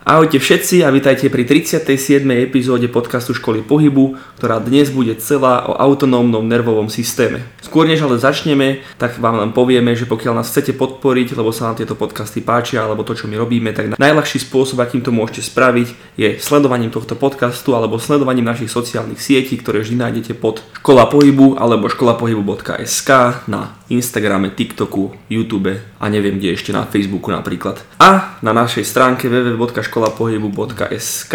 [0.00, 2.24] Ahojte všetci a vitajte pri 37.
[2.40, 7.44] epizóde podcastu Školy pohybu, ktorá dnes bude celá o autonómnom nervovom systéme.
[7.60, 11.68] Skôr než ale začneme, tak vám len povieme, že pokiaľ nás chcete podporiť, lebo sa
[11.68, 15.52] nám tieto podcasty páčia, alebo to, čo my robíme, tak najľahší spôsob, akým to môžete
[15.52, 21.12] spraviť, je sledovaním tohto podcastu alebo sledovaním našich sociálnych sietí, ktoré vždy nájdete pod Škola
[21.12, 27.82] pohybu alebo školapohybu.sk na Instagrame, TikToku, YouTube a neviem kde ešte na Facebooku napríklad.
[27.98, 31.34] A na našej stránke www.školapohybu.sk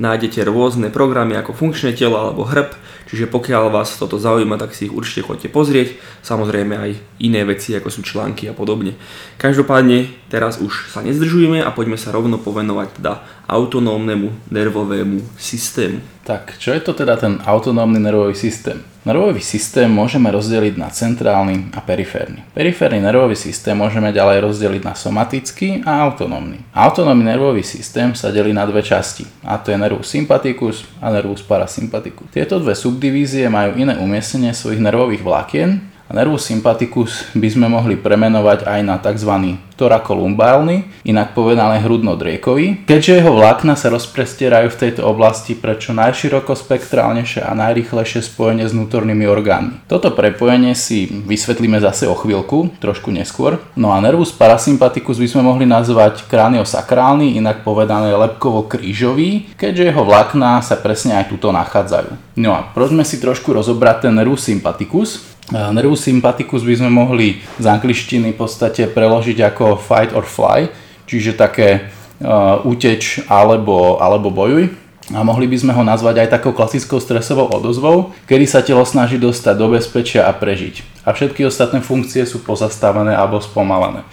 [0.00, 2.72] nájdete rôzne programy ako funkčné telo alebo hrb,
[3.04, 6.00] čiže pokiaľ vás toto zaujíma, tak si ich určite chodite pozrieť.
[6.24, 8.96] Samozrejme aj iné veci ako sú články a podobne.
[9.36, 16.00] Každopádne teraz už sa nezdržujeme a poďme sa rovno povenovať teda autonómnemu nervovému systému.
[16.24, 18.88] Tak, čo je to teda ten autonómny nervový systém?
[19.00, 22.44] Nervový systém môžeme rozdeliť na centrálny a periférny.
[22.52, 26.60] Periférny nervový systém môžeme ďalej rozdeliť na somatický a autonómny.
[26.76, 31.40] Autonómny nervový systém sa delí na dve časti, a to je nervus sympaticus a nervus
[31.40, 32.28] parasympaticus.
[32.28, 37.94] Tieto dve subdivízie majú iné umiestnenie svojich nervových vlákien a nervus sympaticus by sme mohli
[37.94, 39.62] premenovať aj na tzv.
[39.78, 47.46] torakolumbálny, inak povedané hrudno-driekový, keďže jeho vlákna sa rozprestierajú v tejto oblasti pre čo najširokospektrálnejšie
[47.46, 49.86] a najrychlejšie spojenie s vnútornými orgánmi.
[49.86, 53.62] Toto prepojenie si vysvetlíme zase o chvíľku, trošku neskôr.
[53.78, 60.58] No a nervus parasympaticus by sme mohli nazvať kraniosakrálny, inak povedané lepkovo-krížový, keďže jeho vlákna
[60.60, 62.34] sa presne aj tuto nachádzajú.
[62.36, 65.29] No a poďme si trošku rozobrať ten nervus sympaticus.
[65.48, 70.70] Nervus sympaticus by sme mohli z angličtiny v podstate preložiť ako fight or fly,
[71.08, 71.90] čiže také
[72.22, 74.70] uh, uteč alebo, alebo bojuj.
[75.10, 79.18] A mohli by sme ho nazvať aj takou klasickou stresovou odozvou, kedy sa telo snaží
[79.18, 81.02] dostať do bezpečia a prežiť.
[81.02, 84.06] A všetky ostatné funkcie sú pozastavené alebo spomalené.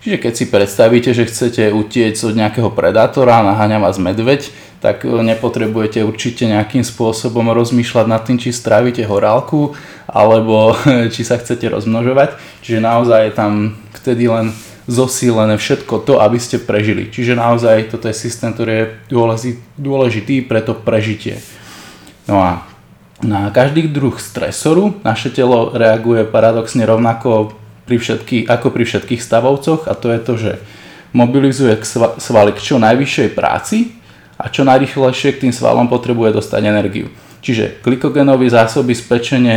[0.00, 4.48] Čiže keď si predstavíte, že chcete utiecť od nejakého predátora naháňa vás medveď,
[4.80, 9.76] tak e, nepotrebujete určite nejakým spôsobom rozmýšľať nad tým, či strávite horálku
[10.08, 10.72] alebo
[11.12, 12.32] či sa chcete rozmnožovať.
[12.64, 13.52] Čiže naozaj je tam
[14.00, 14.56] vtedy len
[14.88, 17.12] zosílené všetko to, aby ste prežili.
[17.12, 18.86] Čiže naozaj toto je systém, ktorý je
[19.76, 21.44] dôležitý pre to prežitie.
[22.24, 22.64] No a
[23.20, 27.52] na každý druh stresoru naše telo reaguje paradoxne rovnako
[27.90, 30.52] pri všetky, ako pri všetkých stavovcoch a to je to, že
[31.10, 31.74] mobilizuje
[32.22, 33.98] svaly k čo najvyššej práci
[34.38, 37.10] a čo najrychlejšie k tým svalom potrebuje dostať energiu.
[37.42, 39.56] Čiže glykogenové zásoby z pečene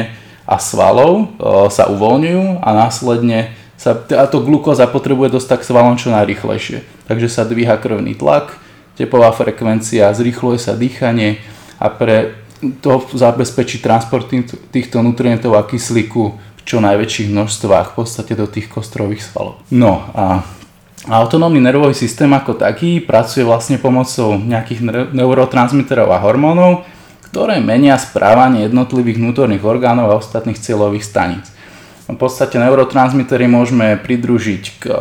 [0.50, 1.26] a svalov e,
[1.70, 7.06] sa uvoľňujú a následne sa táto glukóza potrebuje dostať k svalom čo najrychlejšie.
[7.06, 8.58] Takže sa dvíha krvný tlak,
[8.98, 11.38] tepová frekvencia, zrýchluje sa dýchanie
[11.78, 12.42] a pre
[12.80, 14.32] to zabezpečí transport
[14.72, 19.60] týchto nutrientov a kyslíku čo najväčších množstvách v podstate do tých kostrových svalov.
[19.72, 20.44] No a
[21.04, 26.88] Autonómny nervový systém ako taký pracuje vlastne pomocou nejakých neurotransmiterov a hormónov,
[27.28, 31.52] ktoré menia správanie jednotlivých vnútorných orgánov a ostatných cieľových staníc.
[32.08, 34.96] V podstate neurotransmitery môžeme pridružiť k e,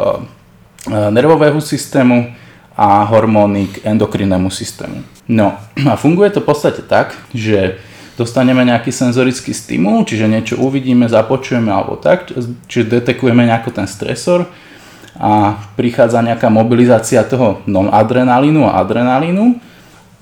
[0.90, 2.34] nervovému systému
[2.74, 5.06] a hormóny k endokrinnému systému.
[5.30, 5.54] No
[5.86, 7.78] a funguje to v podstate tak, že
[8.16, 12.32] dostaneme nejaký senzorický stimul, čiže niečo uvidíme, započujeme alebo tak,
[12.68, 14.48] čiže detekujeme nejako ten stresor,
[15.16, 19.60] a prichádza nejaká mobilizácia toho non-adrenalínu a adrenalínu,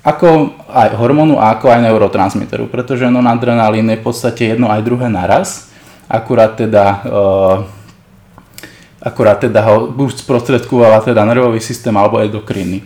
[0.03, 5.07] ako aj hormónu a ako aj neurotransmiteru, pretože non-adrenalín je v podstate jedno aj druhé
[5.07, 5.71] naraz,
[6.11, 7.57] akurát teda, uh,
[8.99, 12.83] akurát teda ho buď sprostredkováva teda nervový systém alebo endokrinný.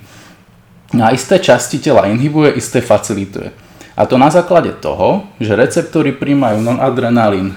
[0.96, 3.65] A isté časti tela inhibuje, isté facilituje.
[3.96, 7.56] A to na základe toho, že receptory príjmajú non-adrenalín e,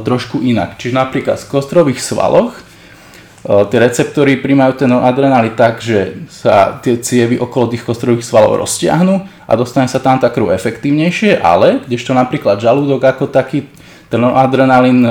[0.00, 0.80] trošku inak.
[0.80, 2.56] Čiže napríklad v kostrových svaloch
[3.44, 9.20] tie receptory príjmajú ten adrenálny tak, že sa tie cievy okolo tých kostrových svalov roztiahnu
[9.44, 13.68] a dostane sa tam tá krv efektívnejšie, ale kdežto napríklad žalúdok ako taký,
[14.08, 15.04] ten non-adrenalín,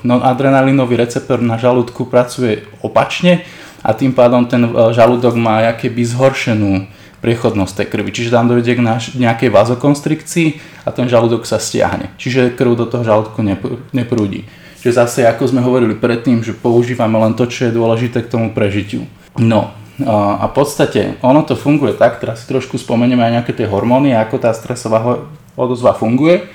[0.00, 3.44] non-adrenalinový receptor na žalúdku pracuje opačne
[3.84, 4.64] a tým pádom ten
[4.96, 6.88] žalúdok má keby zhoršenú
[7.20, 8.10] priechodnosť tej krvi.
[8.12, 8.84] Čiže tam dojde k
[9.16, 10.48] nejakej vazokonstrikcii
[10.84, 12.12] a ten žalúdok sa stiahne.
[12.16, 13.44] Čiže krv do toho žalúdku
[13.92, 14.48] neprúdi
[14.80, 18.48] že zase, ako sme hovorili predtým, že používame len to, čo je dôležité k tomu
[18.56, 19.04] prežitiu.
[19.36, 19.76] No,
[20.08, 24.16] a v podstate ono to funguje tak, teraz si trošku spomenieme aj nejaké tie hormóny,
[24.16, 25.20] ako tá stresová
[25.52, 26.48] odozva funguje,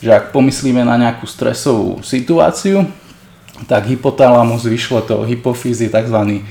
[0.00, 2.88] že ak pomyslíme na nejakú stresovú situáciu,
[3.68, 6.44] tak hypotalamus vyšle to hypofízy tzv.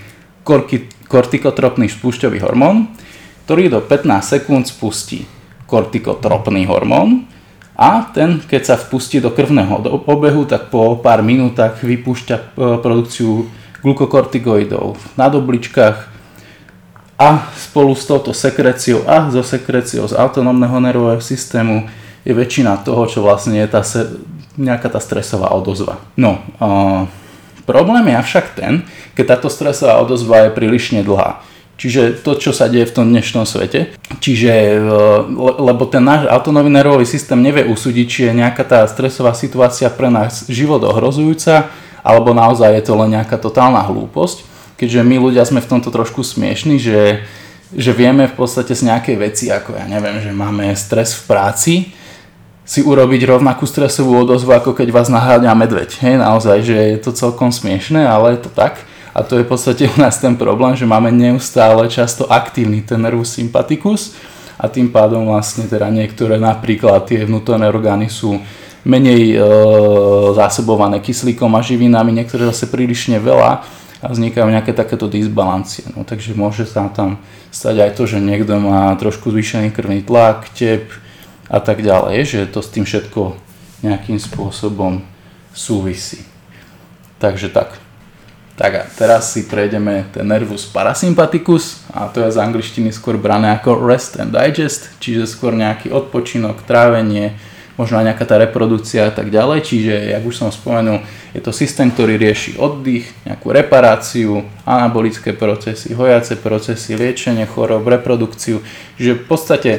[1.10, 2.94] kortikotropný spúšťový hormón,
[3.46, 5.30] ktorý do 15 sekúnd spustí
[5.70, 7.30] kortikotropný hormón,
[7.76, 12.44] a ten, keď sa vpustí do krvného obehu, tak po pár minútach vypúšťa e,
[12.80, 13.52] produkciu
[13.84, 15.98] glukokortikoidov na dobličkách
[17.20, 21.88] a spolu s touto sekréciou a so sekréciou z autonómneho nervového systému
[22.24, 24.24] je väčšina toho, čo vlastne je tá se,
[24.56, 26.00] nejaká tá stresová odozva.
[26.16, 27.08] No, uh,
[27.68, 31.44] problém je avšak ten, keď táto stresová odozva je prílišne dlhá.
[31.76, 33.92] Čiže to, čo sa deje v tom dnešnom svete.
[34.24, 34.80] Čiže,
[35.60, 40.08] lebo ten náš autonómny nervový systém nevie usúdiť, či je nejaká tá stresová situácia pre
[40.08, 41.68] nás život ohrozujúca,
[42.00, 46.22] alebo naozaj je to len nejaká totálna hlúposť keďže my ľudia sme v tomto trošku
[46.22, 47.24] smiešni, že,
[47.72, 51.74] že vieme v podstate z nejakej veci, ako ja neviem, že máme stres v práci,
[52.66, 56.02] si urobiť rovnakú stresovú odozvu, ako keď vás naháňa medveď.
[56.02, 58.82] Hej, naozaj, že je to celkom smiešné, ale je to tak.
[59.16, 63.00] A to je v podstate u nás ten problém, že máme neustále často aktívny ten
[63.00, 64.12] nervus sympaticus
[64.60, 68.36] a tým pádom vlastne teda niektoré napríklad tie vnútorné orgány sú
[68.84, 69.38] menej e,
[70.36, 73.64] zásobované kyslíkom a živinami, niektoré zase prílišne veľa
[74.04, 75.88] a vznikajú nejaké takéto disbalancie.
[75.96, 77.18] No, takže môže sa tam
[77.50, 80.92] stať aj to, že niekto má trošku zvýšený krvný tlak, tep
[81.48, 83.40] a tak ďalej, že to s tým všetko
[83.82, 85.02] nejakým spôsobom
[85.56, 86.22] súvisí.
[87.18, 87.85] Takže tak.
[88.56, 93.52] Tak a teraz si prejdeme ten nervus parasympaticus a to je z angličtiny skôr brané
[93.52, 97.36] ako rest and digest, čiže skôr nejaký odpočinok, trávenie,
[97.76, 99.60] možno aj nejaká tá reprodukcia a tak ďalej.
[99.60, 101.04] Čiže, jak už som spomenul,
[101.36, 108.64] je to systém, ktorý rieši oddych, nejakú reparáciu, anabolické procesy, hojace procesy, liečenie chorob, reprodukciu.
[108.96, 109.72] Čiže v podstate,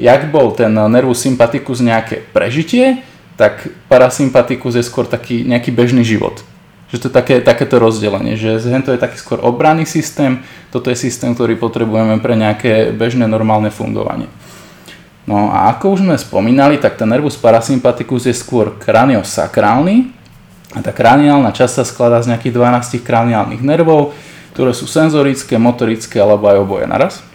[0.00, 3.04] jak bol ten nervus sympaticus nejaké prežitie,
[3.36, 6.40] tak parasympaticus je skôr taký nejaký bežný život.
[6.94, 10.96] Že to je také, takéto rozdelenie, že to je taký skôr obranný systém, toto je
[10.96, 14.30] systém, ktorý potrebujeme pre nejaké bežné normálne fungovanie.
[15.26, 20.14] No a ako už sme spomínali, tak ten nervus parasympaticus je skôr kraniosakrálny
[20.70, 24.14] a tá kraniálna časť sa skladá z nejakých 12 kraniálnych nervov,
[24.54, 27.26] ktoré sú senzorické, motorické alebo aj oboje naraz.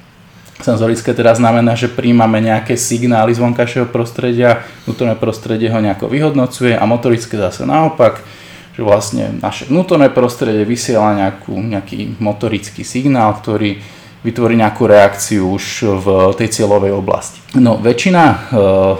[0.63, 6.79] Senzorické teda znamená, že príjmame nejaké signály z vonkajšieho prostredia, vnútorné prostredie ho nejako vyhodnocuje
[6.79, 8.23] a motorické zase naopak,
[8.79, 13.83] že vlastne naše vnútorné prostredie vysiela nejakú, nejaký motorický signál, ktorý
[14.23, 16.07] vytvorí nejakú reakciu už v
[16.39, 17.43] tej cieľovej oblasti.
[17.59, 18.35] No väčšina e,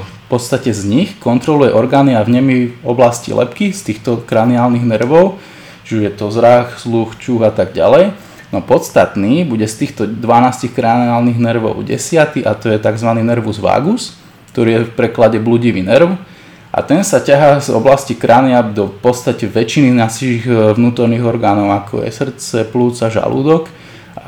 [0.03, 5.39] v podstate z nich kontroluje orgány a vnemy oblasti lepky z týchto kraniálnych nervov,
[5.87, 8.11] čiže je to zrach, sluch, čuch a tak ďalej.
[8.51, 13.09] No podstatný bude z týchto 12 kraniálnych nervov 10 a to je tzv.
[13.23, 14.19] nervus vagus,
[14.51, 16.19] ktorý je v preklade bludivý nerv
[16.69, 22.05] a ten sa ťahá z oblasti kránia do podstate väčšiny našich e, vnútorných orgánov ako
[22.05, 23.69] je srdce, plúca, žalúdok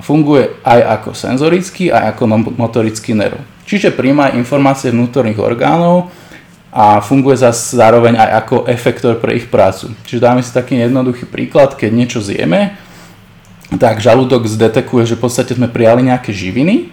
[0.02, 2.24] funguje aj ako senzorický, aj ako
[2.58, 3.38] motorický nerv.
[3.70, 6.10] Čiže príjma informácie vnútorných orgánov
[6.74, 9.94] a funguje zase zároveň aj ako efektor pre ich prácu.
[10.08, 12.76] Čiže dáme si taký jednoduchý príklad, keď niečo zjeme,
[13.80, 16.92] tak žalúdok zdetekuje, že v podstate sme prijali nejaké živiny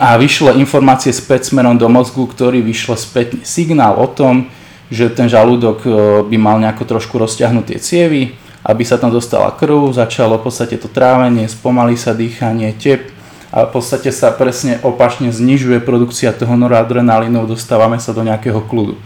[0.00, 4.48] a vyšle informácie späť smerom do mozgu, ktorý vyšle späť signál o tom,
[4.88, 5.88] že ten žalúdok e,
[6.26, 8.22] by mal nejako trošku rozťahnuť tie cievy,
[8.64, 13.12] aby sa tam dostala krv, začalo v podstate to trávenie, spomalí sa dýchanie, tep
[13.52, 18.98] a v podstate sa presne opačne znižuje produkcia toho noradrenalínu, dostávame sa do nejakého kľudu.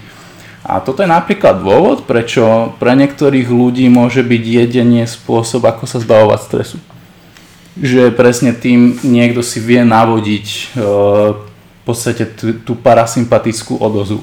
[0.64, 6.00] A toto je napríklad dôvod, prečo pre niektorých ľudí môže byť jedenie spôsob, ako sa
[6.00, 6.76] zbavovať stresu.
[7.74, 10.60] Že presne tým niekto si vie navodiť e,
[11.34, 14.22] v podstate tú, tú parasympatickú odozvu.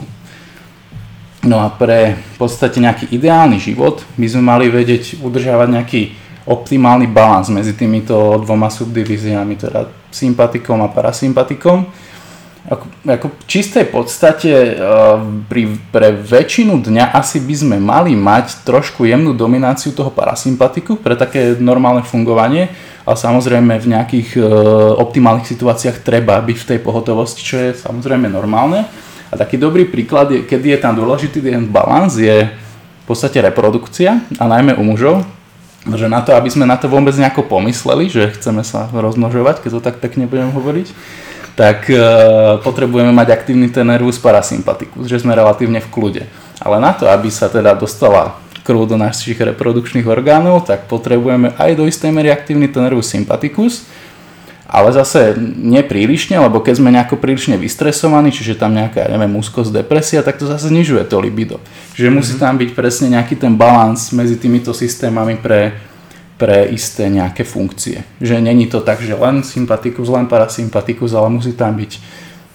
[1.41, 6.01] No a pre v podstate nejaký ideálny život by sme mali vedieť udržávať nejaký
[6.45, 11.85] optimálny balans medzi týmito dvoma subdivíziami, teda sympatikom a parasympatikom.
[12.61, 14.73] Ako, ako v čistej podstate e,
[15.49, 21.17] pri, pre väčšinu dňa asi by sme mali mať trošku jemnú domináciu toho parasympatiku pre
[21.17, 22.69] také normálne fungovanie,
[23.01, 24.41] ale samozrejme v nejakých e,
[24.97, 28.85] optimálnych situáciách treba byť v tej pohotovosti, čo je samozrejme normálne.
[29.31, 34.21] A taký dobrý príklad, je, kedy je tam dôležitý ten balans, je v podstate reprodukcia
[34.37, 35.25] a najmä u mužov,
[35.87, 39.71] že na to, aby sme na to vôbec nejako pomysleli, že chceme sa rozmnožovať, keď
[39.73, 40.93] to tak pekne budem hovoriť,
[41.57, 41.97] tak e,
[42.61, 46.23] potrebujeme mať aktívny ten nervus parasympaticus, že sme relatívne v kľude.
[46.61, 51.71] Ale na to, aby sa teda dostala krv do našich reprodukčných orgánov, tak potrebujeme aj
[51.77, 53.85] do istej mery aktívny ten nervus sympaticus,
[54.71, 59.83] ale zase neprílišne, lebo keď sme nejako prílišne vystresovaní, čiže tam nejaká, ja neviem, úzkosť,
[59.83, 61.59] depresia, tak to zase znižuje to libido.
[61.91, 62.15] Čiže mm-hmm.
[62.15, 65.75] musí tam byť presne nejaký ten balans medzi týmito systémami pre,
[66.39, 68.07] pre isté nejaké funkcie.
[68.23, 71.91] Že není to tak, že len sympatikus, len parasympatikus, ale musí tam byť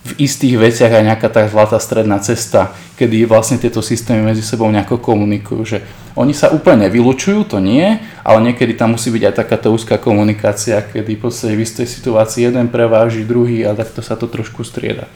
[0.06, 4.70] v istých veciach aj nejaká tá zlatá stredná cesta, kedy vlastne tieto systémy medzi sebou
[4.70, 5.78] nejako komunikujú, že
[6.16, 10.80] oni sa úplne vylučujú, to nie, ale niekedy tam musí byť aj takáto úzká komunikácia,
[10.80, 15.10] kedy v podstate v istej situácii jeden preváži druhý a takto sa to trošku strieda.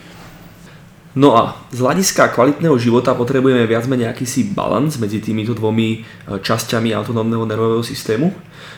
[1.11, 6.38] No a z hľadiska kvalitného života potrebujeme viac menej akýsi balans medzi týmito dvomi e,
[6.38, 8.31] časťami autonómneho nervového systému.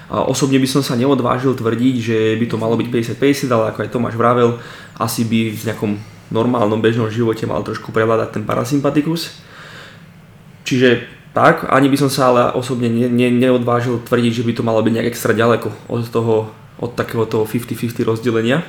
[0.09, 2.89] A osobne by som sa neodvážil tvrdiť, že by to malo byť
[3.21, 4.57] 50-50, ale ako aj Tomáš vravel,
[4.97, 5.93] asi by v nejakom
[6.33, 9.37] normálnom bežnom živote mal trošku prevládať ten parasympatikus.
[10.65, 11.05] Čiže
[11.37, 14.81] tak, ani by som sa ale osobne ne, ne, neodvážil tvrdiť, že by to malo
[14.81, 16.49] byť nejak extra ďaleko od toho,
[16.81, 18.65] od takého toho 50-50 rozdelenia.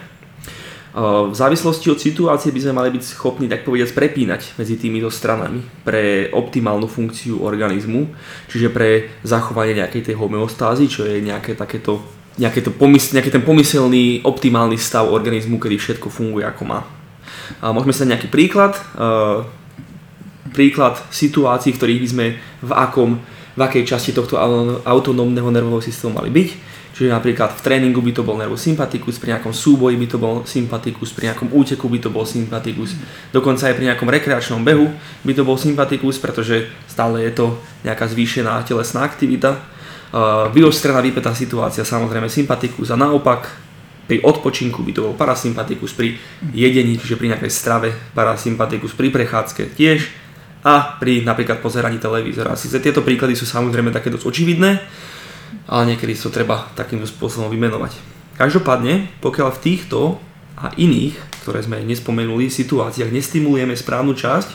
[0.94, 5.66] V závislosti od situácie by sme mali byť schopní, tak povediať, prepínať medzi týmito stranami
[5.82, 8.14] pre optimálnu funkciu organizmu,
[8.46, 11.98] čiže pre zachovanie nejakej tej homeostázy, čo je nejaké takéto
[12.34, 16.82] nejaké to pomysl, nejaký ten pomyselný optimálny stav organizmu, kedy všetko funguje ako má.
[17.62, 19.46] A môžeme sa nejaký príklad, uh,
[20.50, 22.26] príklad situácií, v ktorých by sme
[22.66, 23.22] v akom,
[23.54, 24.42] v akej časti tohto
[24.82, 26.73] autonómneho nervového systému mali byť
[27.04, 30.48] Čiže napríklad v tréningu by to bol nervus sympaticus, pri nejakom súboji by to bol
[30.48, 32.96] sympaticus, pri nejakom úteku by to bol sympaticus,
[33.36, 34.88] dokonca aj pri nejakom rekreačnom behu
[35.28, 39.60] by to bol sympaticus, pretože stále je to nejaká zvýšená telesná aktivita.
[40.56, 43.52] Vyostrená vypetá situácia samozrejme sympaticus a naopak
[44.08, 46.16] pri odpočinku by to bol parasympaticus, pri
[46.56, 50.08] jedení, čiže pri nejakej strave parasympaticus, pri prechádzke tiež
[50.64, 52.56] a pri napríklad pozeraní televízora.
[52.56, 54.72] Sice tieto príklady sú samozrejme také dosť očividné,
[55.68, 57.96] ale niekedy to treba takýmto spôsobom vymenovať.
[58.38, 60.18] Každopádne, pokiaľ v týchto
[60.58, 64.50] a iných, ktoré sme nespomenuli, situáciách nestimulujeme správnu časť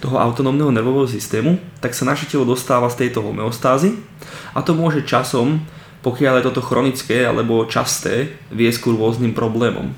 [0.00, 4.00] toho autonómneho nervového systému, tak sa naše telo dostáva z tejto homeostázy
[4.56, 5.60] a to môže časom,
[6.00, 9.92] pokiaľ je toto chronické alebo časté, viesť ku rôznym problémom.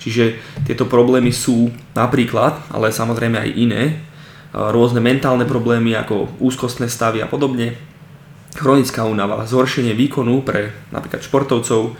[0.00, 3.82] Čiže tieto problémy sú napríklad, ale samozrejme aj iné,
[4.54, 7.74] rôzne mentálne problémy ako úzkostné stavy a podobne,
[8.54, 11.92] chronická únava, zhoršenie výkonu pre napríklad športovcov, e,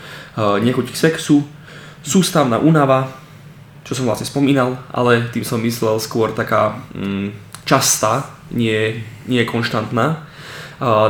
[0.64, 1.46] nechuť k sexu,
[2.02, 3.12] sústavná únava,
[3.86, 7.32] čo som vlastne spomínal, ale tým som myslel skôr taká mm,
[7.66, 10.18] častá, nie, nie konštantná, e,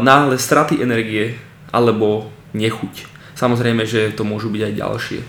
[0.04, 1.40] náhle straty energie
[1.72, 3.08] alebo nechuť.
[3.38, 5.20] Samozrejme, že to môžu byť aj ďalšie.
[5.20, 5.26] E,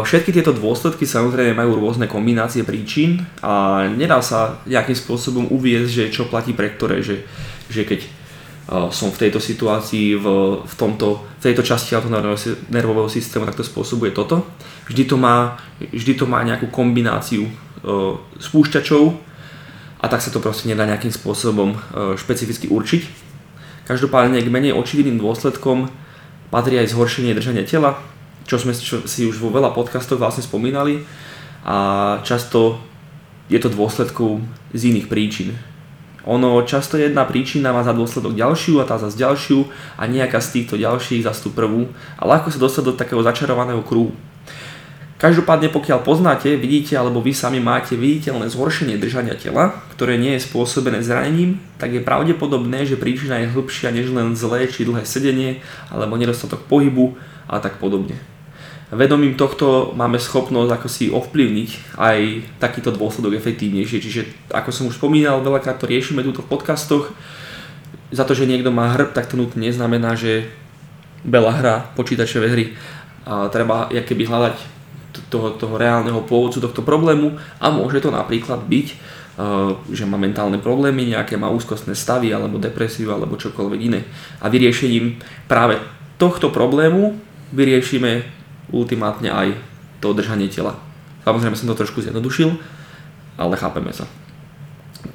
[0.00, 6.04] všetky tieto dôsledky samozrejme majú rôzne kombinácie príčin a nedá sa nejakým spôsobom uviezť, že
[6.08, 7.28] čo platí pre ktoré, že,
[7.68, 8.15] že keď
[8.66, 10.26] som v tejto situácii, v,
[10.66, 11.94] v, tomto, v tejto časti
[12.66, 14.42] nervového systému, tak to spôsobuje toto.
[14.90, 17.46] Vždy to má, vždy to má nejakú kombináciu
[18.42, 19.02] spúšťačov
[20.02, 21.78] a tak sa to proste nedá nejakým spôsobom
[22.18, 23.02] špecificky určiť.
[23.86, 25.86] Každopádne k menej očividným dôsledkom
[26.50, 28.02] patrí aj zhoršenie držania tela,
[28.50, 31.06] čo sme čo si už vo veľa podcastov vlastne spomínali
[31.62, 32.82] a často
[33.46, 34.42] je to dôsledkou
[34.74, 35.54] z iných príčin
[36.26, 39.62] ono často jedna príčina má za dôsledok ďalšiu a tá zase ďalšiu
[39.94, 41.86] a nejaká z týchto ďalších zase tú prvú.
[42.18, 44.10] Ale ako sa dostať do takého začarovaného kruhu?
[45.16, 50.44] Každopádne pokiaľ poznáte, vidíte alebo vy sami máte viditeľné zhoršenie držania tela, ktoré nie je
[50.44, 55.64] spôsobené zranením, tak je pravdepodobné, že príčina je hĺbšia než len zlé či dlhé sedenie
[55.88, 57.16] alebo nedostatok pohybu
[57.48, 58.35] a tak podobne
[58.94, 62.18] vedomím tohto máme schopnosť ako si ovplyvniť aj
[62.62, 63.98] takýto dôsledok efektívnejšie.
[63.98, 64.22] Čiže
[64.54, 67.10] ako som už spomínal, veľakrát to riešime túto v podcastoch.
[68.14, 70.46] Za to, že niekto má hrb, tak to nutne neznamená, že
[71.26, 72.64] veľa hrá počítačové hry.
[73.26, 74.56] A treba keby hľadať
[75.26, 78.86] toho, toho reálneho pôvodcu tohto problému a môže to napríklad byť,
[79.90, 84.00] že má mentálne problémy, nejaké má úzkostné stavy alebo depresiu alebo čokoľvek iné.
[84.40, 85.18] A vyriešením
[85.50, 85.76] práve
[86.16, 87.18] tohto problému
[87.50, 88.24] vyriešime
[88.70, 89.56] ultimátne aj
[90.02, 90.78] to držanie tela.
[91.26, 92.54] Samozrejme som to trošku zjednodušil,
[93.36, 94.06] ale chápeme sa.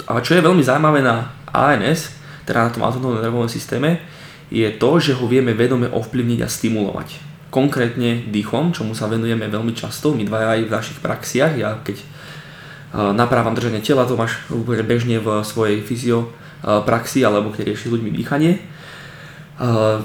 [0.08, 4.04] A čo je veľmi zaujímavé na ANS, teda na tom autonómnom nervovom systéme,
[4.52, 7.24] je to, že ho vieme vedome ovplyvniť a stimulovať.
[7.52, 11.54] Konkrétne dýchom, čomu sa venujeme veľmi často, my dva aj v našich praxiach.
[11.56, 12.06] Ja keď e,
[13.16, 16.32] naprávam držanie tela, to máš úplne bežne v svojej fyzio
[16.62, 18.62] praxi alebo keď rieši ľuďmi dýchanie,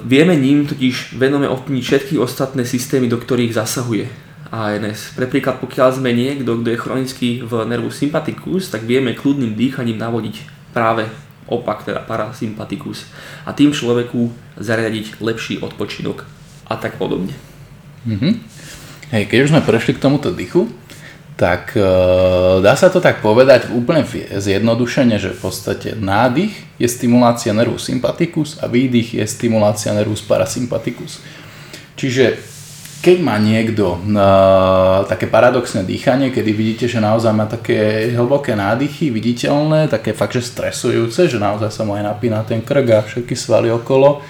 [0.05, 4.05] vieme ním totiž venome ovplyvniť všetky ostatné systémy, do ktorých zasahuje
[4.53, 5.17] ANS.
[5.17, 9.99] Pre príklad, pokiaľ sme niekto, kto je chronický v nervus sympaticus, tak vieme kľudným dýchaním
[9.99, 10.37] navodiť
[10.77, 11.09] práve
[11.47, 13.07] opak, teda parasympaticus
[13.47, 16.27] a tým človeku zariadiť lepší odpočinok
[16.67, 17.33] a tak podobne.
[18.07, 18.33] Mm-hmm.
[19.15, 20.67] Hej, keď už sme prešli k tomuto dýchu,
[21.37, 21.85] tak e,
[22.65, 28.57] dá sa to tak povedať úplne zjednodušene, že v podstate nádych je stimulácia nervus sympaticus
[28.59, 31.21] a výdych je stimulácia nervus parasympaticus.
[31.97, 32.57] Čiže
[33.07, 39.15] keď má niekto uh, také paradoxné dýchanie, kedy vidíte, že naozaj má také hlboké nádychy,
[39.15, 43.39] viditeľné, také fakt, že stresujúce, že naozaj sa mu aj napína ten krk a všetky
[43.39, 44.27] svaly okolo,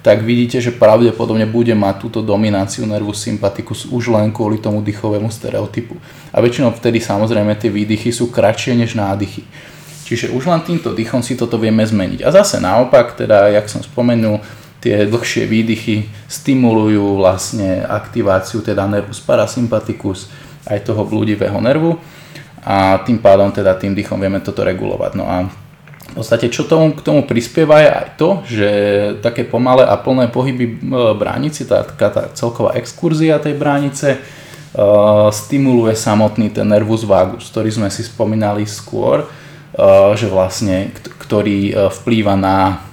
[0.00, 5.28] tak vidíte, že pravdepodobne bude mať túto domináciu nervus sympaticus už len kvôli tomu dýchovému
[5.28, 6.00] stereotypu.
[6.32, 9.44] A väčšinou vtedy samozrejme tie výdychy sú kratšie než nádychy.
[10.08, 12.24] Čiže už len týmto dýchom si toto vieme zmeniť.
[12.24, 14.40] A zase naopak, teda, jak som spomenul,
[14.80, 20.32] tie dlhšie výdychy stimulujú vlastne aktiváciu teda nervus parasympaticus
[20.64, 22.00] aj toho blúdivého nervu
[22.64, 25.12] a tým pádom teda tým dýchom vieme toto regulovať.
[25.16, 25.48] No a
[26.10, 28.68] v podstate čo tomu, k tomu prispieva je aj to, že
[29.22, 30.74] také pomalé a plné pohyby e,
[31.14, 37.88] bránici, tá, tá, celková exkurzia tej bránice uh, stimuluje samotný ten nervus vagus, ktorý sme
[37.88, 40.90] si spomínali skôr, uh, že vlastne,
[41.22, 42.90] ktorý vplýva na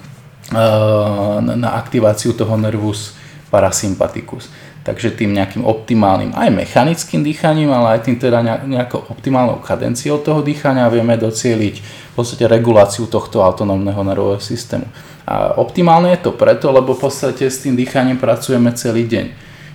[0.47, 3.19] Eh, na aktiváciu toho nervus
[3.51, 4.47] parasympaticus.
[4.87, 10.39] Takže tým nejakým optimálnym aj mechanickým dýchaním, ale aj tým teda nejakou optimálnou kadenciou toho
[10.39, 14.87] dýchania vieme docieliť v podstate reguláciu tohto autonómneho nervového systému.
[15.27, 19.25] A optimálne je to preto, lebo v podstate s tým dýchaním pracujeme celý deň.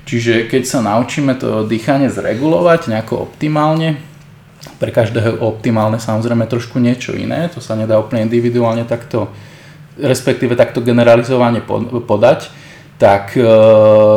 [0.09, 4.01] Čiže keď sa naučíme to dýchanie zregulovať nejako optimálne,
[4.81, 9.29] pre každého optimálne samozrejme trošku niečo iné, to sa nedá úplne individuálne takto
[10.01, 11.61] respektíve takto generalizovane
[12.09, 12.49] podať,
[13.03, 13.43] tak e,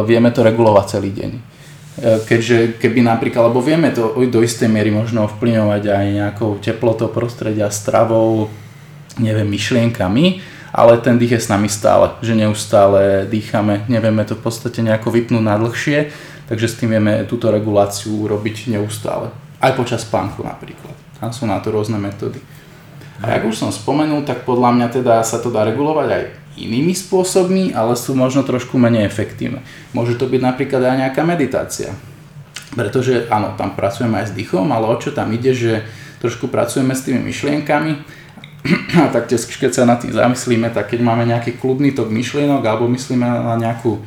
[0.06, 1.32] vieme to regulovať celý deň.
[1.34, 1.42] E,
[2.22, 7.74] keďže keby napríklad, lebo vieme to do istej miery možno vplyňovať aj nejakou teplotou prostredia,
[7.74, 8.46] stravou,
[9.18, 14.46] neviem, myšlienkami, ale ten dých je s nami stále, že neustále dýchame, nevieme to v
[14.46, 16.14] podstate nejako vypnúť na dlhšie,
[16.46, 19.34] takže s tým vieme túto reguláciu urobiť neustále.
[19.58, 20.94] Aj počas spánku napríklad.
[21.18, 22.38] Tam sú na to rôzne metódy.
[23.24, 26.96] A ako už som spomenul, tak podľa mňa teda sa to dá regulovať aj inými
[26.96, 29.64] spôsobmi, ale sú možno trošku menej efektívne.
[29.92, 31.92] Môže to byť napríklad aj nejaká meditácia.
[32.76, 35.84] Pretože áno, tam pracujeme aj s dýchom, ale o čo tam ide, že
[36.20, 37.92] trošku pracujeme s tými myšlienkami
[39.04, 42.90] a taktiež keď sa nad tým zamyslíme, tak keď máme nejaký kľudný tok myšlienok alebo
[42.90, 44.02] myslíme na nejakú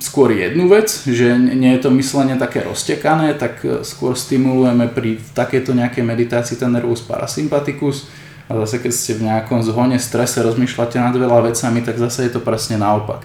[0.00, 5.20] skôr jednu vec, že nie je to myslenie také roztekané, tak e, skôr stimulujeme pri
[5.36, 8.08] takéto nejakej meditácii ten nervus parasympaticus
[8.48, 12.32] a zase keď ste v nejakom zhone, strese, rozmýšľate nad veľa vecami, tak zase je
[12.36, 13.24] to presne naopak.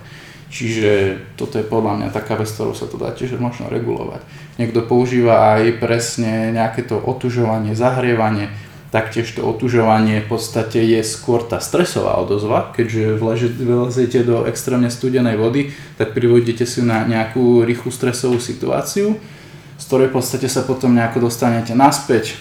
[0.50, 4.26] Čiže toto je podľa mňa taká vec, ktorú sa to dá tiež možno regulovať.
[4.58, 8.50] Niekto používa aj presne nejaké to otužovanie, zahrievanie,
[8.90, 15.38] Taktiež to otužovanie v podstate je skôr tá stresová odozva, keďže vleziete do extrémne studenej
[15.38, 15.70] vody,
[16.02, 19.14] tak privodíte si na nejakú rýchlu stresovú situáciu,
[19.78, 22.34] z ktorej v podstate sa potom nejako dostanete naspäť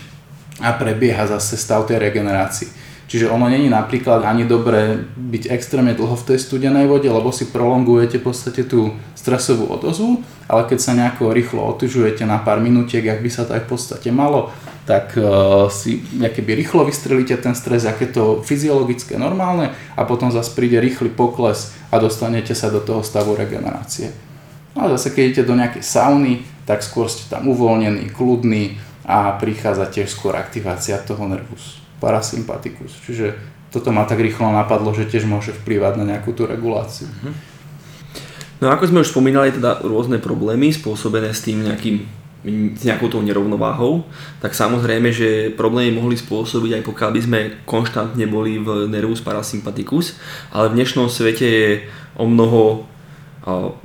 [0.59, 2.69] a prebieha zase stav tej regenerácie.
[3.09, 7.49] Čiže ono není napríklad ani dobré byť extrémne dlho v tej studenej vode, lebo si
[7.49, 13.01] prolongujete v podstate tú stresovú odozvu, ale keď sa nejako rýchlo otužujete na pár minútiek,
[13.09, 14.53] ak by sa to aj v podstate malo,
[14.85, 20.53] tak uh, si keby rýchlo vystrelíte ten stres, aké to fyziologické normálne a potom zase
[20.53, 24.13] príde rýchly pokles a dostanete sa do toho stavu regenerácie.
[24.77, 28.77] No a zase keď idete do nejakej sauny, tak skôr ste tam uvoľnení, kľudní
[29.09, 32.93] a prichádza tiež skôr aktivácia toho nervusu parasympatikus.
[33.09, 33.33] Čiže
[33.73, 37.09] toto ma tak rýchlo napadlo, že tiež môže vplývať na nejakú tú reguláciu.
[37.09, 37.33] Mhm.
[38.59, 42.19] No ako sme už spomínali, teda rôzne problémy spôsobené s tým nejakým
[42.79, 44.07] s nejakou tou nerovnováhou,
[44.39, 50.15] tak samozrejme, že problémy mohli spôsobiť aj pokiaľ by sme konštantne boli v nervus parasympaticus,
[50.55, 51.71] ale v dnešnom svete je
[52.15, 52.87] o mnoho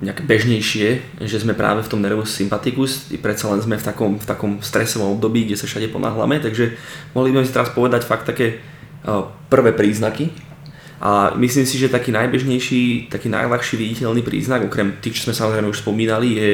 [0.04, 0.88] nejak bežnejšie,
[1.24, 4.52] že sme práve v tom nervus sympaticus, i predsa len sme v takom, v takom
[4.60, 6.76] stresovom období, kde sa všade ponáhľame, takže
[7.16, 8.60] mohli by sme si teraz povedať fakt také
[9.48, 10.32] prvé príznaky.
[11.04, 15.68] A myslím si, že taký najbežnejší, taký najľahší viditeľný príznak, okrem tých, čo sme samozrejme
[15.68, 16.50] už spomínali, je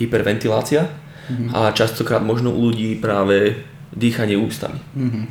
[0.00, 1.52] hyperventilácia mm-hmm.
[1.52, 3.60] a častokrát možno u ľudí práve
[3.92, 4.80] dýchanie ústami.
[4.96, 5.24] Mm-hmm.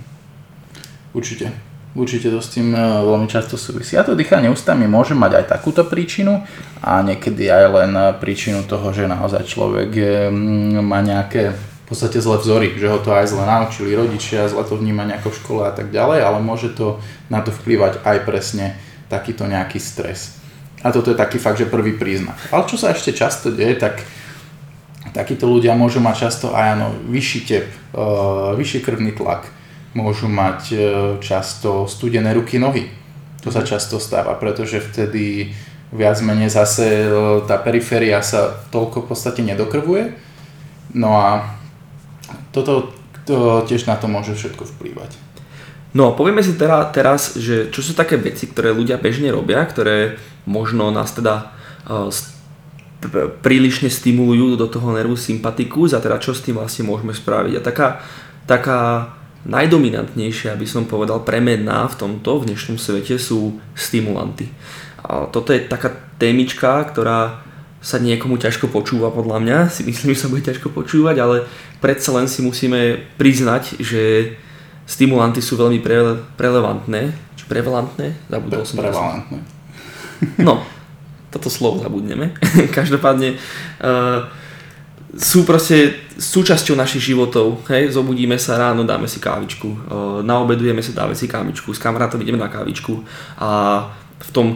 [1.17, 1.68] Určite.
[1.97, 3.97] Určite to s tým e, veľmi často súvisí.
[3.97, 6.45] A to dýchanie ústami môže mať aj takúto príčinu
[6.85, 9.89] a niekedy aj len e, príčinu toho, že naozaj človek
[10.85, 14.77] má nejaké v podstate zlé vzory, že ho to aj zle naučili rodičia, zle to
[14.77, 17.01] vníma nejako v škole a tak ďalej, ale môže to
[17.33, 18.77] na to vplývať aj presne
[19.09, 20.37] takýto nejaký stres.
[20.85, 22.37] A toto je taký fakt, že prvý príznak.
[22.53, 24.05] Ale čo sa ešte často deje, tak
[25.11, 27.65] takíto ľudia môžu mať často aj ano, vyšší tep,
[27.97, 29.49] uh, vyšší krvný tlak,
[29.93, 30.77] môžu mať e,
[31.23, 32.89] často studené ruky, nohy.
[33.41, 35.55] To sa často stáva, pretože vtedy
[35.89, 37.07] viac menej zase e,
[37.49, 40.13] tá periféria sa toľko v podstate nedokrvuje.
[40.93, 41.57] No a
[42.53, 42.93] toto
[43.29, 45.13] to tiež na to môže všetko vplývať.
[45.93, 50.21] No povieme si teda, teraz, že čo sú také veci, ktoré ľudia bežne robia, ktoré
[50.45, 51.49] možno nás teda
[51.89, 52.09] uh,
[53.41, 57.53] prílišne stimulujú do toho nervu sympatikus a teda čo s tým vlastne môžeme spraviť.
[57.57, 57.87] A taká,
[58.45, 58.79] taká
[59.47, 64.51] najdominantnejšia, aby som povedal, premenná v tomto v dnešnom svete sú stimulanty.
[64.99, 67.43] A toto je taká témička, ktorá
[67.79, 71.35] sa niekomu ťažko počúva podľa mňa, si myslím, že sa bude ťažko počúvať, ale
[71.79, 74.35] predsa len si musíme priznať, že
[74.83, 77.15] stimulanty sú veľmi pre, relevantné.
[77.39, 78.19] Či prevalentné?
[78.27, 78.83] Zabudol som.
[78.83, 79.39] Prevalentné.
[80.43, 80.59] No,
[81.31, 82.35] toto slovo zabudneme.
[82.77, 83.39] Každopádne
[83.79, 84.27] uh,
[85.17, 87.65] sú proste súčasťou našich životov.
[87.71, 87.97] Hej?
[87.97, 89.89] Zobudíme sa ráno, dáme si kávičku.
[90.21, 91.73] Naobedujeme sa, dáme si kávičku.
[91.73, 93.01] S kamarátom ideme na kávičku.
[93.41, 93.49] A
[94.21, 94.47] v tom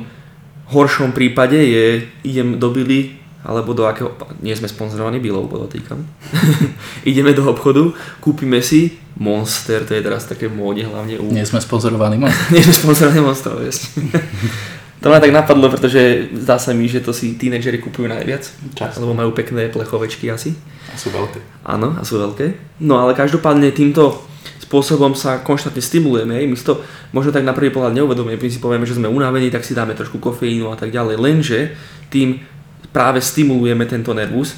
[0.69, 5.99] horšom prípade je, idem do Billy, alebo do akého, nie sme sponzorovaní Billou, podotýkam.
[7.11, 7.91] Ideme do obchodu,
[8.23, 11.27] kúpime si Monster, to je teraz také v móde hlavne u...
[11.27, 12.47] Nie sme sponzorovaní Monster.
[12.55, 13.51] nie sme sponzorovaní Monster,
[15.03, 18.47] To ma tak napadlo, pretože zdá sa mi, že to si tínedžeri kupujú najviac.
[18.71, 18.95] Čas.
[18.95, 20.55] Lebo majú pekné plechovečky asi.
[20.87, 21.43] A sú veľké.
[21.67, 22.79] Áno, a sú veľké.
[22.79, 24.23] No ale každopádne týmto
[24.63, 26.47] spôsobom sa konštantne stimulujeme.
[26.47, 26.79] My si to
[27.11, 29.91] možno tak na prvý pohľad neuvedomujeme, my si povieme, že sme unavení, tak si dáme
[29.91, 31.19] trošku kofeínu a tak ďalej.
[31.19, 31.59] Lenže
[32.07, 32.39] tým
[32.95, 34.55] práve stimulujeme tento nervus,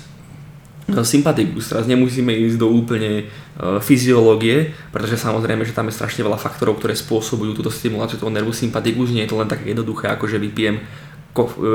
[0.85, 1.73] sympatikus.
[1.73, 6.77] Teraz nemusíme ísť do úplne uh, fyziológie, pretože samozrejme, že tam je strašne veľa faktorov,
[6.77, 9.09] ktoré spôsobujú túto stimuláciu toho nervus sympatikus.
[9.09, 10.83] Nie je to len také jednoduché, ako že vypijem e,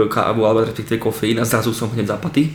[0.07, 2.55] kávu alebo respektíve kofeín a zrazu som hneď zapatý.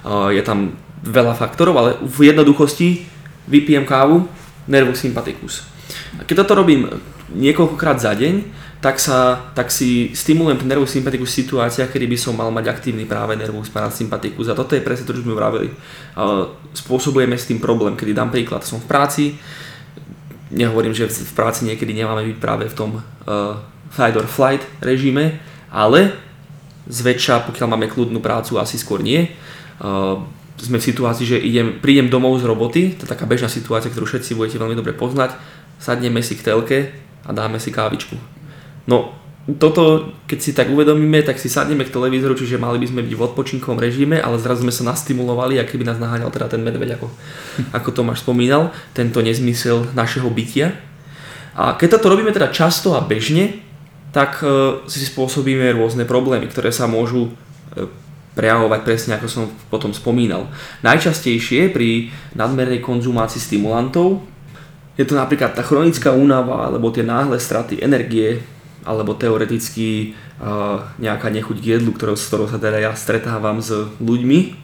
[0.00, 0.72] Uh, je tam
[1.04, 3.04] veľa faktorov, ale v jednoduchosti
[3.44, 4.24] vypijem kávu,
[4.64, 5.68] nervus sympaticus.
[6.16, 6.88] A keď toto robím
[7.36, 12.16] niekoľkokrát za deň, tak, sa, tak si stimulujem ten nervus sympaticus v situáciách, kedy by
[12.16, 14.48] som mal mať aktívny práve nervus parasympaticus.
[14.48, 15.68] A toto je presne to, čo sme vravili.
[16.72, 19.24] Spôsobujeme s tým problém, kedy dám príklad, som v práci,
[20.50, 23.60] nehovorím, že v práci niekedy nemáme byť práve v tom uh,
[23.94, 25.38] fight or flight režime,
[25.70, 26.10] ale
[26.90, 29.30] zväčša, pokiaľ máme kľudnú prácu, asi skôr nie.
[29.78, 30.26] Uh,
[30.60, 34.04] sme v situácii, že idem, prídem domov z roboty, to je taká bežná situácia, ktorú
[34.04, 35.38] všetci budete veľmi dobre poznať,
[35.80, 36.92] sadneme si k telke
[37.24, 38.39] a dáme si kávičku.
[38.90, 39.14] No,
[39.58, 43.14] toto, keď si tak uvedomíme, tak si sadneme k televízoru, čiže mali by sme byť
[43.14, 46.98] v odpočinkovom režime, ale zrazu sme sa nastimulovali, aký by nás naháňal teda ten medveď,
[46.98, 47.08] ako,
[47.70, 50.74] ako Tomáš spomínal, tento nezmysel našeho bytia.
[51.54, 53.62] A keď toto robíme teda často a bežne,
[54.10, 57.30] tak e, si spôsobíme rôzne problémy, ktoré sa môžu
[57.74, 57.86] e,
[58.34, 60.46] prejavovať presne ako som potom spomínal.
[60.86, 64.22] Najčastejšie pri nadmernej konzumácii stimulantov
[64.94, 68.42] je to napríklad tá chronická únava alebo tie náhle straty energie
[68.84, 70.16] alebo teoreticky
[70.96, 74.56] nejaká nechuť k jedlu, ktorou, s ktorou sa teda ja stretávam s ľuďmi.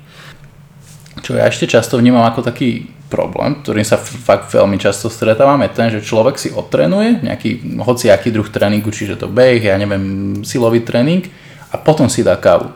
[1.21, 5.71] Čo ja ešte často vnímam ako taký problém, ktorým sa fakt veľmi často stretávam, je
[5.71, 10.83] ten, že človek si odtrenuje nejaký hociaký druh tréningu, čiže to beh, ja neviem, silový
[10.83, 11.23] tréning
[11.71, 12.75] a potom si dá kávu.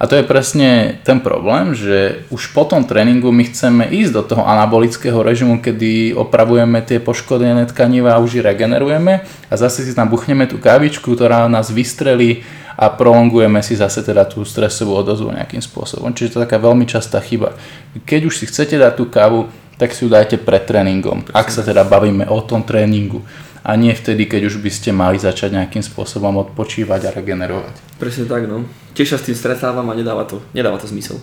[0.00, 4.22] A to je presne ten problém, že už po tom tréningu my chceme ísť do
[4.24, 9.92] toho anabolického režimu, kedy opravujeme tie poškodené tkaniva a už ich regenerujeme a zase si
[9.92, 12.40] tam buchneme tú kávičku, ktorá nás vystrelí
[12.80, 16.16] a prolongujeme si zase teda tú stresovú odozvu nejakým spôsobom.
[16.16, 17.52] Čiže to je taká veľmi častá chyba.
[17.92, 21.60] Keď už si chcete dať tú kávu, tak si ju dajte pred tréningom, ak sa
[21.60, 23.20] teda bavíme o tom tréningu
[23.70, 28.02] a nie vtedy, keď už by ste mali začať nejakým spôsobom odpočívať a regenerovať.
[28.02, 28.66] Presne tak, no.
[28.98, 31.22] Tiež sa s tým stretávam a nedáva to, nedáva to zmysel.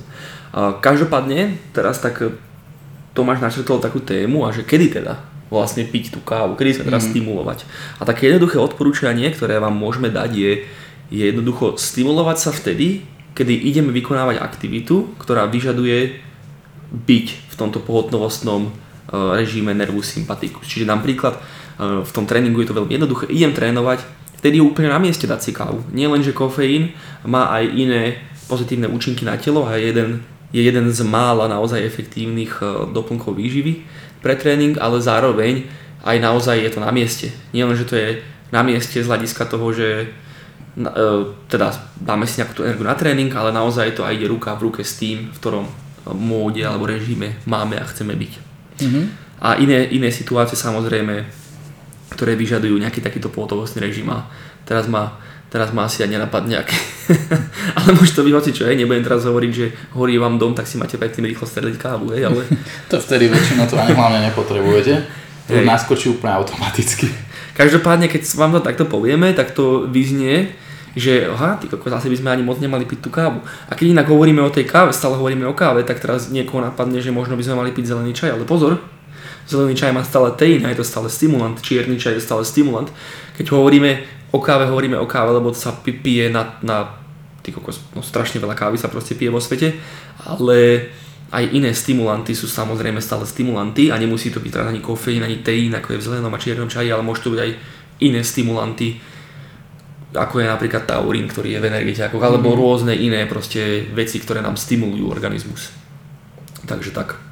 [0.55, 2.31] A každopádne, teraz tak e,
[3.11, 5.19] Tomáš načrtol takú tému a že kedy teda
[5.51, 7.05] vlastne piť tú kávu, kedy sa teda mm.
[7.11, 7.67] stimulovať.
[7.99, 10.51] A také jednoduché odporúčanie, ktoré vám môžeme dať je,
[11.11, 13.03] je jednoducho stimulovať sa vtedy,
[13.35, 16.23] kedy ideme vykonávať aktivitu, ktorá vyžaduje
[16.95, 18.71] byť v tomto pohodnovostnom e,
[19.35, 20.63] režime nervus sympaticus.
[20.63, 21.43] Čiže napríklad
[21.77, 24.01] v tom tréningu je to veľmi jednoduché, idem trénovať,
[24.41, 25.85] vtedy je úplne na mieste dať si kávu.
[25.93, 26.93] Nie len, že kofeín
[27.25, 28.01] má aj iné
[28.49, 33.83] pozitívne účinky na telo a jeden, je jeden z mála naozaj efektívnych e, doplnkov výživy
[34.23, 35.67] pre tréning, ale zároveň
[36.01, 37.27] aj naozaj je to na mieste.
[37.51, 40.87] Nie len, že to je na mieste z hľadiska toho, že e,
[41.51, 44.71] teda dáme si nejakú tú energiu na tréning, ale naozaj to aj ide ruka v
[44.71, 45.67] ruke s tým, v ktorom
[46.15, 48.33] móde alebo režime máme a chceme byť.
[48.79, 49.05] Mm-hmm.
[49.43, 51.27] A iné, iné situácie samozrejme
[52.11, 54.27] ktoré vyžadujú nejaký takýto pohotovostný režim a
[54.63, 55.19] teraz ma,
[55.51, 56.77] teraz ma asi aj nenapadne nejaké.
[57.79, 59.65] ale môže to byť hoci čo, hej, nebudem teraz hovoriť, že
[59.95, 62.41] horí vám dom, tak si máte predtým rýchlo streliť kávu, hej, ale...
[62.91, 64.93] to vtedy väčšinou to ani hlavne nepotrebujete.
[65.47, 67.07] To naskočí úplne automaticky.
[67.55, 70.51] Každopádne, keď vám to takto povieme, tak to vyznie,
[70.97, 73.39] že aha, ty kokos, zase by sme ani moc nemali piť tú kávu.
[73.69, 76.99] A keď inak hovoríme o tej káve, stále hovoríme o káve, tak teraz niekoho napadne,
[76.99, 78.81] že možno by sme mali piť zelený čaj, ale pozor,
[79.47, 82.91] Zelený čaj má stále teín a je to stále stimulant, čierny čaj je stále stimulant.
[83.39, 84.03] Keď hovoríme
[84.35, 86.99] o káve, hovoríme o káve, lebo sa pije na, na
[87.39, 89.79] ty kokos, no strašne veľa kávy sa proste pije vo svete,
[90.27, 90.91] ale
[91.31, 95.39] aj iné stimulanty sú samozrejme stále stimulanty a nemusí to byť teda ani kofeín, ani
[95.39, 97.51] teín, ako je v zelenom a čiernom čaji, ale môžu to byť aj
[98.03, 98.99] iné stimulanty,
[100.15, 102.57] ako je napríklad taurín, ktorý je v energetiakoch, alebo mm.
[102.57, 105.71] rôzne iné proste veci, ktoré nám stimulujú organizmus.
[106.63, 107.26] Takže tak.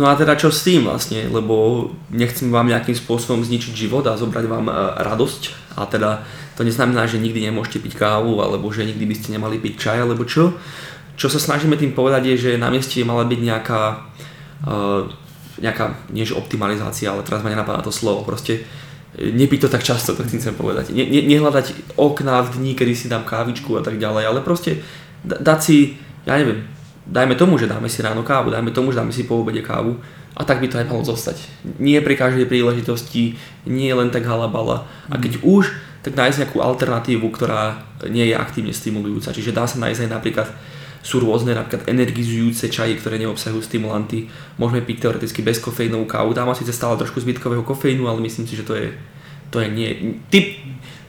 [0.00, 4.16] No a teda čo s tým vlastne, lebo nechcem vám nejakým spôsobom zničiť život a
[4.16, 5.42] zobrať vám e, radosť
[5.76, 6.24] a teda
[6.56, 10.08] to neznamená, že nikdy nemôžete piť kávu alebo že nikdy by ste nemali piť čaj
[10.08, 10.56] alebo čo.
[11.20, 13.82] Čo sa snažíme tým povedať je, že na mieste mala byť nejaká,
[14.64, 15.04] uh,
[15.60, 18.64] nejaká, nie že optimalizácia, ale teraz ma nenapadá to slovo, proste
[19.20, 20.96] nepiť to tak často, tým chcem povedať.
[20.96, 24.80] Ne, ne, nehľadať okná v dní, kedy si dám kávičku a tak ďalej, ale proste
[25.24, 26.64] dať si, ja neviem,
[27.10, 29.98] dajme tomu, že dáme si ráno kávu, dajme tomu, že dáme si po obede kávu
[30.38, 31.42] a tak by to aj malo zostať.
[31.82, 33.34] Nie pri každej príležitosti,
[33.66, 34.86] nie len tak halabala.
[35.10, 35.74] A keď už,
[36.06, 39.34] tak nájsť nejakú alternatívu, ktorá nie je aktívne stimulujúca.
[39.34, 40.48] Čiže dá sa nájsť aj napríklad
[41.00, 44.28] sú rôzne napríklad energizujúce čaje, ktoré neobsahujú stimulanty.
[44.60, 46.36] Môžeme piť teoreticky bez kofeínovú kávu.
[46.36, 48.92] Tam síce stále trošku zbytkového kofeínu, ale myslím si, že to je,
[49.48, 49.90] to je nie.
[50.28, 50.60] Typ,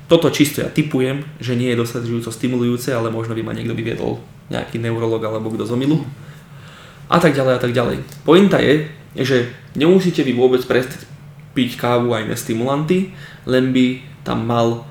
[0.07, 4.23] toto čisto ja typujem, že nie je dostačujúco stimulujúce, ale možno by ma niekto vyviedol,
[4.51, 6.03] nejaký neurolog alebo kto z omilu.
[7.07, 8.03] A tak ďalej a tak ďalej.
[8.27, 11.07] Pointa je, že nemusíte vy vôbec prestať
[11.55, 13.11] piť kávu a iné stimulanty,
[13.47, 14.87] len by tam mal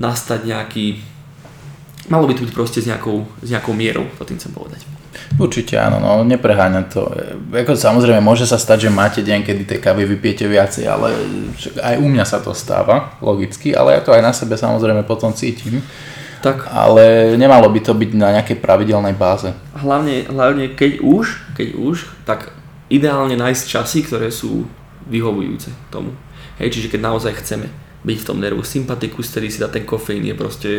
[0.00, 0.86] nastať nejaký
[2.08, 4.80] malo by to byť proste s nejakou, s nejakou mierou, to tým chcem povedať.
[5.36, 7.04] Určite áno, no nepreháňam to.
[7.52, 11.12] Ako samozrejme môže sa stať, že máte deň, kedy tej kávy vypijete viacej, ale
[11.84, 15.36] aj u mňa sa to stáva, logicky, ale ja to aj na sebe samozrejme potom
[15.36, 15.84] cítim.
[16.38, 16.70] Tak.
[16.70, 19.50] Ale nemalo by to byť na nejakej pravidelnej báze.
[19.74, 22.54] Hlavne, hlavne keď už, keď už, tak
[22.88, 24.64] ideálne nájsť časy, ktoré sú
[25.08, 26.14] vyhovujúce tomu.
[26.58, 27.66] Hej, čiže keď naozaj chceme
[28.06, 30.70] byť v tom nervu sympatikus, ktorý si dá ten kofeín, je proste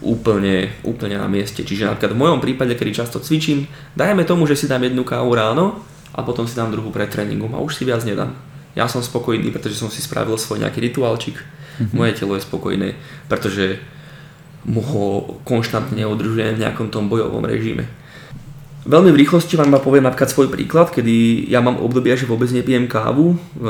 [0.00, 1.60] úplne, úplne na mieste.
[1.60, 5.36] Čiže napríklad v mojom prípade, kedy často cvičím, dajme tomu, že si dám jednu kávu
[5.36, 5.84] ráno
[6.16, 8.32] a potom si dám druhú pred tréningom a už si viac nedám.
[8.72, 11.92] Ja som spokojný, pretože som si spravil svoj nejaký rituálčik, mm-hmm.
[11.92, 12.88] moje telo je spokojné,
[13.28, 13.82] pretože
[14.68, 17.88] ho konštantne udržujem v nejakom tom bojovom režime.
[18.80, 22.88] Veľmi v rýchlosti vám poviem napríklad svoj príklad, kedy ja mám obdobia, že vôbec nepijem
[22.88, 23.66] kávu e,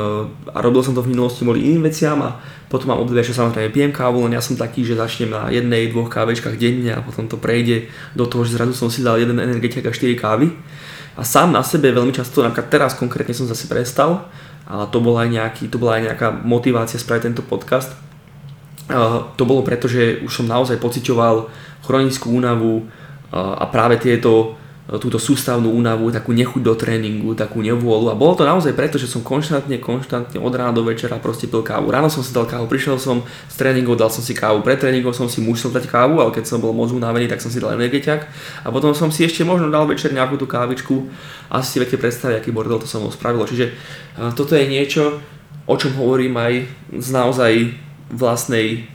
[0.47, 2.39] a robil som to v minulosti kvôli iným veciam a
[2.71, 5.91] potom mám obdobia, že samozrejme pijem kávu, len ja som taký, že začnem na jednej,
[5.91, 9.35] dvoch kávečkach denne a potom to prejde do toho, že zrazu som si dal jeden
[9.35, 10.47] energetik a 4 kávy.
[11.19, 14.31] A sám na sebe veľmi často, napríklad teraz konkrétne som zase prestal,
[14.63, 17.91] a to bola aj, nejaký, to bola aj nejaká motivácia spraviť tento podcast.
[18.91, 21.47] A to bolo preto, že už som naozaj pociťoval
[21.87, 22.85] chronickú únavu
[23.31, 24.59] a práve tieto
[24.91, 29.07] túto sústavnú únavu, takú nechuť do tréningu, takú nevôľu a bolo to naozaj preto, že
[29.07, 31.87] som konštantne, konštantne od rána do večera proste pil kávu.
[31.87, 35.15] Ráno som si dal kávu, prišiel som z tréningov, dal som si kávu, pred tréningom
[35.15, 37.71] som si musel dať kávu, ale keď som bol moc unavený, tak som si dal
[37.71, 38.27] energetiak
[38.65, 41.07] a potom som si ešte možno dal večer nejakú tú kávičku
[41.47, 43.47] a si viete predstaviť, aký bordel to so mnou spravilo.
[43.47, 43.71] Čiže
[44.35, 45.23] toto je niečo,
[45.71, 46.53] o čom hovorím aj
[46.99, 47.53] z naozaj
[48.11, 48.85] vlastnej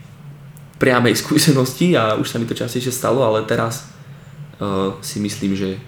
[0.76, 3.88] priamej skúsenosti a už sa mi to častejšie stalo, ale teraz
[4.60, 5.80] uh, si myslím, že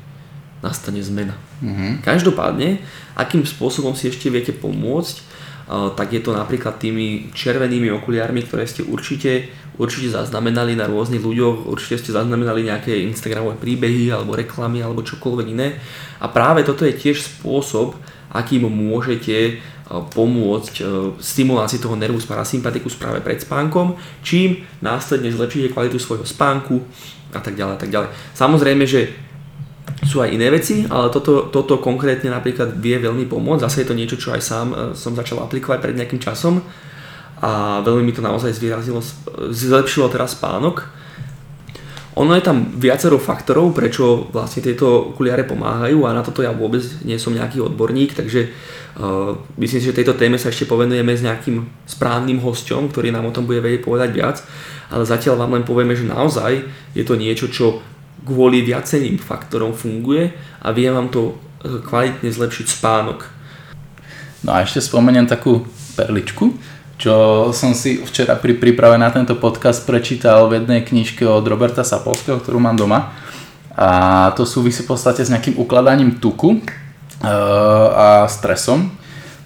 [0.58, 1.38] nastane zmena.
[1.62, 2.02] Mm-hmm.
[2.02, 2.82] Každopádne,
[3.14, 8.66] akým spôsobom si ešte viete pomôcť, uh, tak je to napríklad tými červenými okuliármi, ktoré
[8.66, 9.46] ste určite,
[9.78, 15.46] určite zaznamenali na rôznych ľuďoch, určite ste zaznamenali nejaké Instagramové príbehy alebo reklamy alebo čokoľvek
[15.54, 15.78] iné.
[16.18, 17.94] A práve toto je tiež spôsob,
[18.34, 20.74] akým môžete pomôcť
[21.16, 26.84] stimulácii toho nervus parasympatikus práve pred spánkom, čím následne zlepšíte kvalitu svojho spánku,
[27.32, 28.08] a tak ďalej a tak ďalej.
[28.32, 29.12] Samozrejme, že
[30.06, 33.64] sú aj iné veci, ale toto, toto konkrétne napríklad vie veľmi pomôcť.
[33.66, 36.62] Zase je to niečo, čo aj sám e, som začal aplikovať pred nejakým časom
[37.42, 39.02] a veľmi mi to naozaj zvýrazilo,
[39.50, 40.86] zlepšilo teraz spánok.
[42.18, 46.82] Ono je tam viacero faktorov, prečo vlastne tieto okuliare pomáhajú a na toto ja vôbec
[47.06, 48.50] nie som nejaký odborník, takže
[48.98, 53.30] uh, myslím si, že tejto téme sa ešte povenujeme s nejakým správnym hosťom, ktorý nám
[53.30, 54.42] o tom bude vedieť povedať viac
[54.88, 56.64] ale zatiaľ vám len povieme, že naozaj
[56.96, 57.84] je to niečo, čo
[58.24, 60.32] kvôli viacerým faktorom funguje
[60.64, 63.28] a vie vám to e, kvalitne zlepšiť spánok.
[64.48, 65.64] No a ešte spomeniem takú
[65.96, 66.56] perličku,
[66.98, 71.86] čo som si včera pri príprave na tento podcast prečítal v jednej knižke od Roberta
[71.86, 73.14] Sapolského, ktorú mám doma.
[73.78, 76.60] A to súvisí v podstate s nejakým ukladaním tuku e,
[77.94, 78.90] a stresom.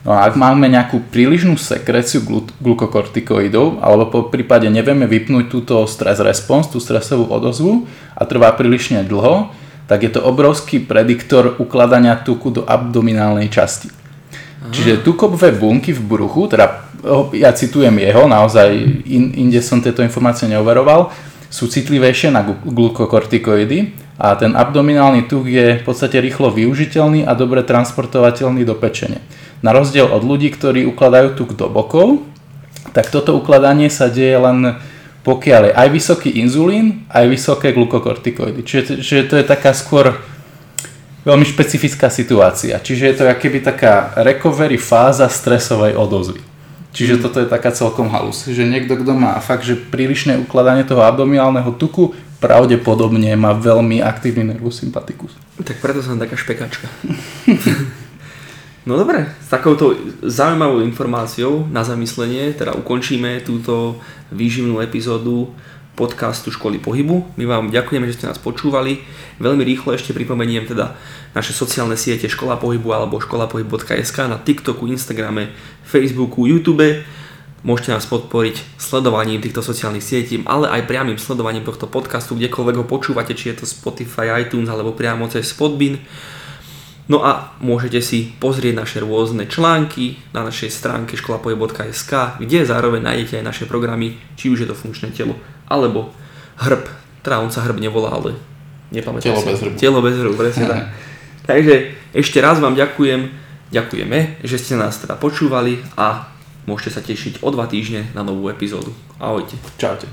[0.03, 2.25] No a ak máme nejakú prílišnú sekreciu
[2.59, 7.85] glukokortikoidov, alebo po prípade nevieme vypnúť túto stres response, tú stresovú odozvu
[8.17, 9.53] a trvá prílišne dlho,
[9.87, 13.93] tak je to obrovský prediktor ukladania tuku do abdominálnej časti.
[13.93, 14.73] Aha.
[14.73, 16.92] Čiže tukové bunky v bruchu, teda
[17.35, 18.71] ja citujem jeho, naozaj
[19.07, 21.11] in, inde som tieto informácie neoveroval,
[21.53, 27.61] sú citlivejšie na glukokortikoidy a ten abdominálny tuk je v podstate rýchlo využiteľný a dobre
[27.67, 29.21] transportovateľný do pečene.
[29.61, 32.25] Na rozdiel od ľudí, ktorí ukladajú tuk do bokov,
[32.97, 34.81] tak toto ukladanie sa deje len
[35.23, 38.67] pokiaľ je aj vysoký inzulín, aj vysoké glukokortikoidy.
[38.67, 40.19] Čiže, čiže to je taká skôr
[41.23, 42.83] veľmi špecifická situácia.
[42.83, 46.52] Čiže je to keby taká recovery fáza stresovej odozvy.
[46.93, 51.01] Čiže toto je taká celkom halus, že niekto, kto má fakt, že prílišné ukladanie toho
[51.01, 55.33] abdominálneho tuku, pravdepodobne má veľmi aktívny nervus sympaticus.
[55.57, 56.85] Tak preto som taká špekačka.
[58.89, 63.97] no dobre, s takouto zaujímavou informáciou na zamyslenie teda ukončíme túto
[64.29, 65.49] výživnú epizódu
[65.93, 67.37] podcastu Školy pohybu.
[67.37, 69.05] My vám ďakujeme, že ste nás počúvali.
[69.37, 70.97] Veľmi rýchlo ešte pripomeniem teda
[71.37, 75.53] naše sociálne siete Škola pohybu alebo školapohyb.sk na TikToku, Instagrame,
[75.85, 77.05] Facebooku, YouTube.
[77.63, 82.87] Môžete nás podporiť sledovaním týchto sociálnych sietí, ale aj priamým sledovaním tohto podcastu, kdekoľvek ho
[82.91, 86.03] počúvate, či je to Spotify, iTunes alebo priamo cez Podbean.
[87.07, 93.43] No a môžete si pozrieť naše rôzne články na našej stránke školapohyb.sk, kde zároveň nájdete
[93.43, 95.39] aj naše programy, či už je to funkčné telo
[95.73, 96.13] alebo
[96.61, 96.85] hrb.
[97.25, 98.37] Teda on sa hrb nevolá, ale
[98.93, 99.49] nepamätám Telo si.
[99.49, 99.77] bez hrbu.
[99.81, 100.83] Telo bez hrbu, presne tak.
[101.51, 101.75] Takže
[102.13, 103.33] ešte raz vám ďakujem,
[103.73, 106.29] ďakujeme, že ste nás teda počúvali a
[106.69, 108.93] môžete sa tešiť o dva týždne na novú epizódu.
[109.17, 109.57] Ahojte.
[109.81, 110.07] Čaute.